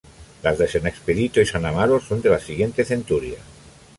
[0.45, 3.37] Las de san Expedito y san Amaro lo son de la siguiente centuria.